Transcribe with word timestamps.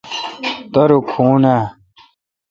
دارو 0.73 0.99
کھون 1.09 1.41
اے°۔ 1.51 1.57